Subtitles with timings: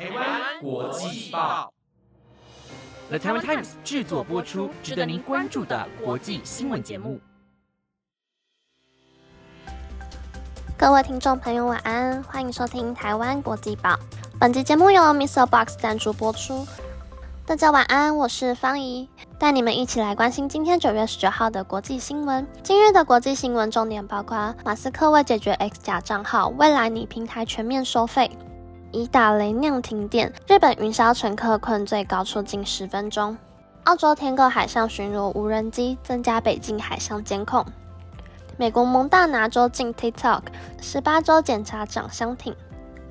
[0.00, 1.70] 台湾国际报
[3.10, 7.20] ，The Taiwan Times 制作播出，值得您关注的国际新闻节目。
[10.78, 13.94] 各位听众朋友，晚安，欢迎收听台湾国际报。
[14.38, 15.44] 本集节目由 Mr.
[15.44, 16.66] Box 赞助播出。
[17.44, 19.06] 大家晚安，我是方怡，
[19.38, 22.46] 带你们一起来关心今天九月十九号的国际新闻。
[22.62, 28.30] 今日的国际新闻重点包括：马斯克为解决 X 假账号，未来拟平台全面收费；
[28.92, 33.36] 以打雷酿停电，日本云霄乘客困最高处近十分钟；
[33.84, 37.64] 澳洲天购海上巡逻无人机，增加北境海上监控；
[38.56, 40.42] 美国蒙大拿州禁 TikTok，
[40.80, 42.54] 十八州检查长相挺。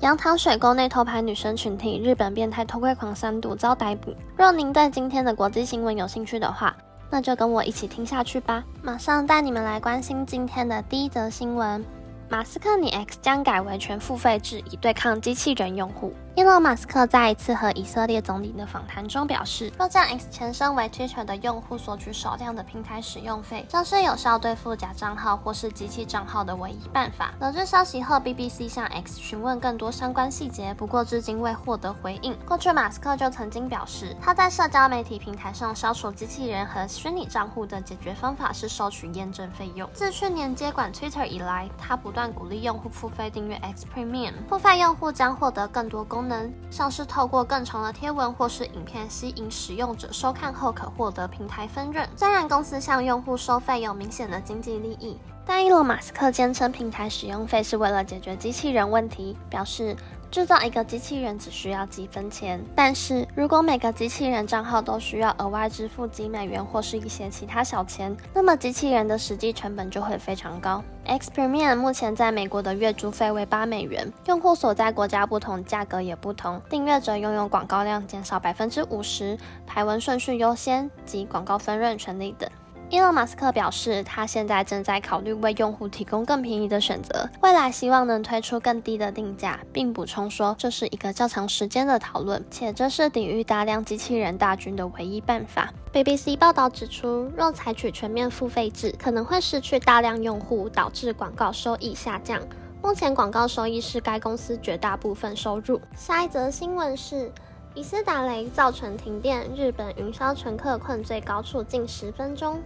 [0.00, 4.14] 杨塘水沟内偷拍女生群体，日本变态偷窥狂三度遭逮捕。
[4.36, 6.74] 若您对今天的国际新闻有兴趣的话，
[7.10, 8.64] 那就跟我一起听下去吧。
[8.82, 11.84] 马上带你们来关心今天的第一则新闻。
[12.30, 16.14] 马斯克，你 X 将改为全付费制，以对抗机器人用户。
[16.40, 27.34] 伊隆马斯克在一次和以色列总理的访谈中表示，若将 X 前身为 Twitter 的用户索取少量的平台使用费，将是有效对付假账号或是机器账号的唯一办法。
[27.38, 32.34] 得知消息后，BBC 向 X 询问更多相关细节，不过至今未获得回应。
[32.46, 39.86] 过去，马斯克就曾经表示，他在社交媒体平台上消除机器人和虚拟账户的解决方法是收取验证费用。
[39.92, 46.29] 自去年接管 Twitter 以来，他不断鼓励用户付费订阅 X Premium，付费用户将获得更多功能，
[46.70, 52.08] 像是透过更长的贴文或是影片吸引使用者收看后可获得平台分润。
[52.16, 55.16] 虽然公司向用户收费有明显的经济利益，
[55.52, 59.96] 但伊隆马斯克坚称平台使用费是为了解决机器人问题，表示。
[60.30, 70.84] 制造一个机器人只需要几分钱，但是如果每个机器人账号都需要额外支付几美元或是一些其他小钱，那么机器人的实际成本就会非常高。
[71.04, 76.62] X Premium 目前在美国的月租费为八美元，用户所在国家不同，价格也不同。
[76.70, 82.48] 订阅者拥有广告量减少百分之五十、排文顺序优先及广告分润权利等。
[82.90, 95.72] 伊隆马斯克表示，他现在正在考虑为用户提供更便宜的选择，未来希望能推出更低的定价，并补充说这是一个较长时间的讨论，且这是抵御大量机器人大军的唯一办法。
[95.92, 102.40] BBC 报道指出，若采取全面付费制，可能会失去大量用户，导致广告收益下降。
[102.82, 105.80] 目前广告收益是该公司绝大部分收入。
[105.94, 107.30] 下一则新闻是。
[107.80, 112.60] 疑似打雷造成停电，日本云霄乘客困最高处近十分钟。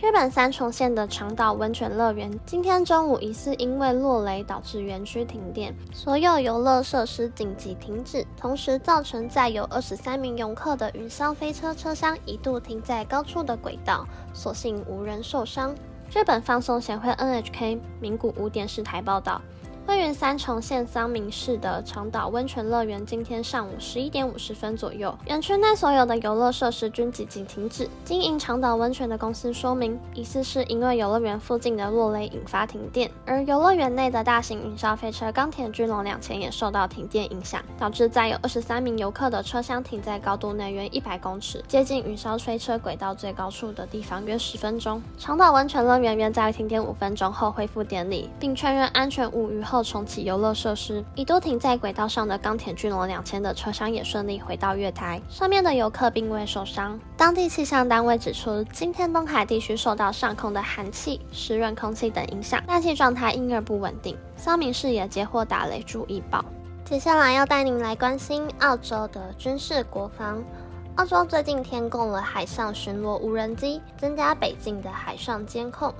[0.00, 15.74] 日本三重县的长岛温泉乐园今天中午疑似因为落雷导致园区停电，所有游乐设施紧急停止，同时造成载有二十三名游客的云霄飞车车厢一度停在高处的轨道，所幸无人受伤。
[16.14, 19.38] 日本放送协会 NHK 名古屋电视台报道。
[19.86, 27.88] 位于三重县桑明市的长岛温泉乐园，今天上午十一点五十分左右，园区内所有的游乐设施均紧急停止。
[28.04, 45.00] 经营长岛温泉的公司说明，疑似是因为游乐园附近的落雷引发停电，而游乐园内的大型云霄飞车钢铁巨龙两千也受到停电影响，导致载有二十三名游客的车厢停在高度内约一百公尺，接近云霄飞车轨道最高处的地方约十分钟。
[45.16, 49.75] 长岛温泉乐园约在停电五分钟后恢复电力，并确认安全无虞后。
[49.76, 56.98] 后重启游乐设施，一度停在轨道上的钢铁巨龙两千的车厢也顺利回到月台，上面的游客并未受伤。
[57.14, 64.16] 当地气象单位指出，今天东海地区受到上空的寒气、湿润空气等影响，大气状态因而不稳定。
[64.34, 66.42] 桑明市也接获打雷注意报。
[66.82, 70.42] 接下来要带您来关心澳洲的军事国防。
[70.94, 75.92] 澳洲最近添购了海上巡逻无人机，增加北境的海上监控。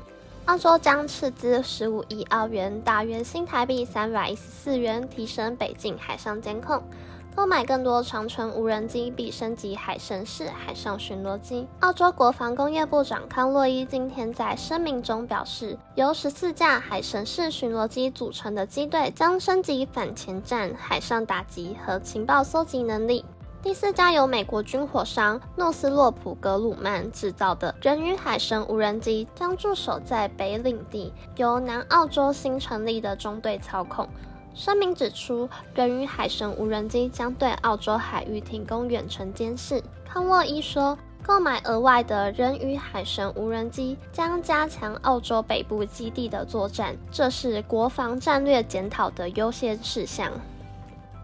[0.46, 6.80] 澳洲将斥资十五亿澳元，大约新台币三百一十四元，提升北境海上监控，
[7.34, 11.66] 购买更多长城无人机，并升级海神式海上巡逻机。
[11.80, 23.24] 澳洲国防工业部长康洛伊今天在声明中表示，由十四架海神式巡逻机组成的机队将升级反潜战、海上打击和情报搜集能力。
[23.66, 34.08] 第四架由美国军火商诺斯洛普格鲁曼制造的人鱼海神无人机将驻守在北领地，由南澳洲新成立的中队操控。
[34.54, 39.82] 声明指出，人鱼海神无人机将对澳洲海域提供远程监视。
[40.08, 50.30] 康沃伊说，购买额外的人鱼海神无人机将加强澳洲北部基地的作战，这是国防战略检讨的优先事项。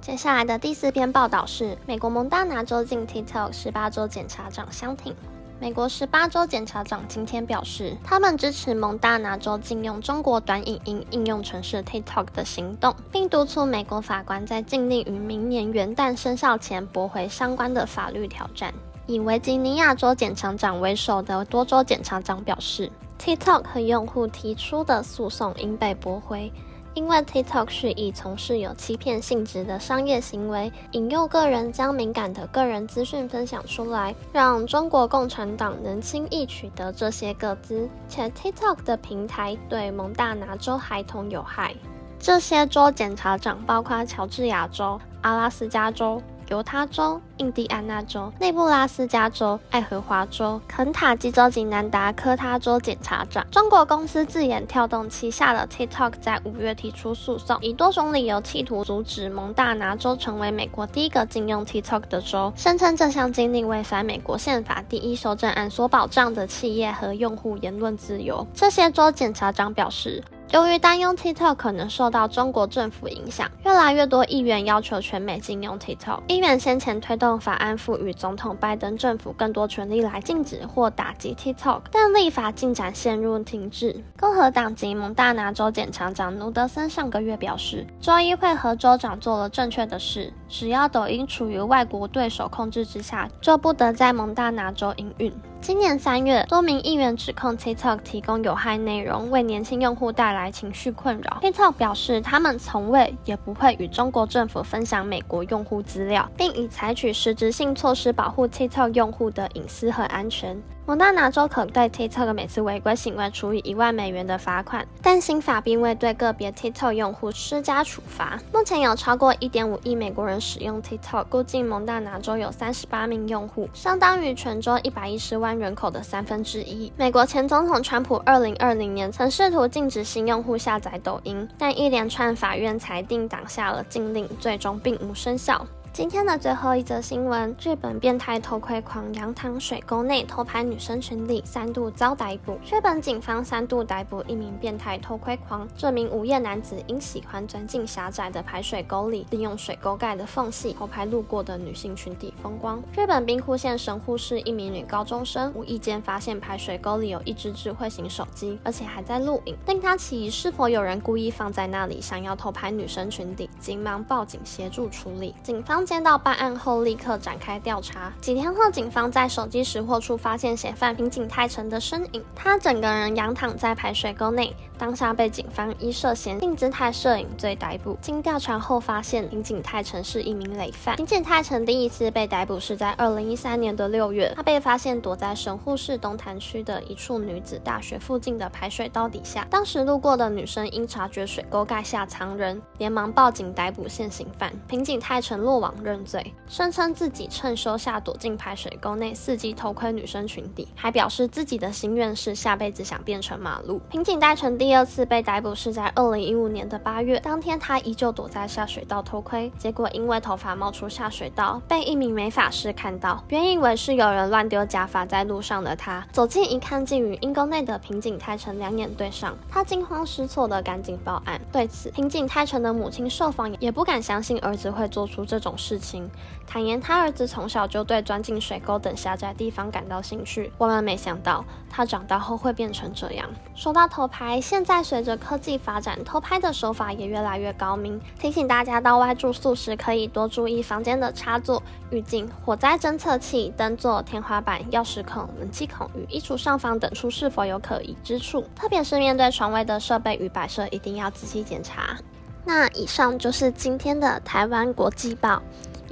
[0.03, 5.15] 接下来的第四篇报道是：美国蒙大拿州禁 TikTok，十八州检察长相挺。
[5.61, 18.75] 美国十八州检察长今天表示，他们支持蒙大拿州禁用中国短影音应用程式 TikTok 的行动，并督促美国法官在禁令于明年元旦生效前驳回相关的法律挑战。
[19.07, 22.91] 以维吉尼亚州检察长为首的多州检察长表示
[23.21, 26.53] ，TikTok 和用户提出的诉讼应被驳回。
[26.95, 41.75] 因为 TikTok 是以从事有欺骗性质的商业行为，引诱个人将敏感的个人资讯分享出来，让中国共产党能轻易取得这些个资，且 TikTok 的平台对蒙大拿州孩童有害。
[42.19, 46.23] 这些州检察长包括乔治亚州、阿拉斯加州。
[46.53, 53.43] 犹他州、印第安纳州、内布拉斯加州、爱荷华州、肯塔基州及南达科他州检察长。
[53.51, 68.47] 中国公司自研跳动旗下的 TikTok 在五月提出诉讼，以多种理由企图阻止蒙大拿州成为美国第一个禁用 TikTok 的州，声称这项禁令违反美国宪法第一修正案所保障的企业和用户言论自由。
[68.53, 70.23] 这些州检察长表示。
[70.53, 76.21] 由于担忧 TikTok 可能受到中国政府影响，越来越多议员要求全美禁用 TikTok。
[76.29, 84.05] 议员先前推动法案，赋予总统拜登政府更多权力来禁止或打击 TikTok，但立法进展陷入停滞。
[84.21, 95.33] 共和党籍蒙大拿州检察长努德森上个月表示，州议会和州长做了正确的事，只要抖音处于外国对手控制之下，就不得在蒙大拿州营运。
[95.63, 101.39] 今年三月，多名议员指控 TikTok 提供有害内容，为年轻用户带来情绪困扰。
[101.41, 110.61] TikTok 表示，他们从未也不会与中国政府分享美国用户资料，并已采取实质性措施保护 TikTok 用户的隐私和安全。
[110.85, 118.37] 蒙大拿州可对 TikTok 每次违规行为处以一万美元的罚款，但新法并未对个别 TikTok 用户施加处罚。
[118.53, 126.93] 目前有超过一点五亿美国人使用 TikTok，估计蒙大拿州有三十八名用户，相当于全州一百一十万人口的三分之一。
[126.97, 135.65] 美国前总统川普二零二零年曾试图禁止新用户下载抖音，但一连串法院裁定挡下了禁令，最终并无生效。
[135.93, 142.59] 今天的最后一则新闻：日本变态偷窥狂杨堂水沟内偷拍女生裙底，三度遭逮捕。
[142.65, 145.69] 日本警方三度逮捕一名变态偷窥狂。
[145.77, 152.83] 这名午夜男子因喜欢钻进狭窄的排水沟里，利用水沟盖的缝隙偷拍路过的女性裙底风光。
[152.97, 165.35] 日本兵库县神户市一名女高中生无意间发现排水沟里有一只智慧型手机，而且还在录影，令她起疑是否有人故意放在那里，想要偷拍女生裙底，急忙报警协助处理。
[165.43, 165.82] 警方。
[165.85, 168.13] 接到办案后，立刻展开调查。
[168.21, 177.97] 几天后，警方在手机识货处发现嫌犯平井泰成的身影，他整个人仰躺在排水沟内，当下被警方依涉嫌性姿态摄影罪逮捕。
[178.03, 180.97] 经调查后发现，平井太成是一名累犯。
[180.97, 189.47] 平井太成第一次被逮捕是在二零一三年的六月，他被发现躲在神户市东潭区的一处女子大学附近的排水道底下。
[189.49, 194.53] 当时路过的女生因察觉水沟盖下藏人，连忙报警逮捕现行犯。
[194.67, 195.73] 平井太成落网。
[195.85, 203.81] 认罪，声称自己趁休下躲进排水沟内，伺机偷窥女生裙底，还表示自己的心愿是下辈子想变成马路。
[203.91, 221.39] 平井泰成第第二次被逮捕是在二零一五年的八月，当天他依旧躲在下水道偷窥，结果因为头发冒出下水道，被一名美发师看到，原以为是有人乱丢假发在路上的他，走近一看，竟与阴沟内的平井太成两眼对上，他惊慌失措的赶紧报案。
[221.53, 225.79] 对此，平井太成的母亲受访也不敢相信儿子会做出这种事。
[225.79, 226.09] 情，
[226.47, 230.51] 坦言他儿子从小就对钻进水沟等狭窄地方感到兴趣。
[230.57, 233.29] 万万没想到，他长大后会变成这样。
[233.55, 238.01] 说到头牌，现现在随着科技发展，偷拍的手法也越来越高明。
[238.21, 248.45] 提醒大家到外住宿时，可以多注意房间的插座、浴镜、火灾侦测器、灯座、天花板、钥匙孔、冷气孔与衣橱上方等处是否有可疑之处。
[248.55, 251.99] 特别是面对床位的设备与摆设，一定要仔细检查。
[252.45, 255.43] 那以上就是今天的台湾国际报。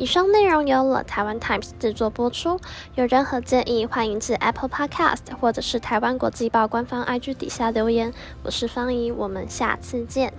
[0.01, 2.59] 以上内容由了台湾 Times 制作播出。
[2.95, 8.11] 有任何建议，欢迎至 Apple Podcast 或者是台湾国际报官方 IG 底下留言。
[8.43, 10.33] 我是方怡，我们下次见。